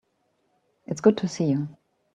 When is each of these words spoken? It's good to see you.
It's 0.87 0.99
good 0.99 1.15
to 1.17 1.27
see 1.27 1.45
you. 1.45 1.67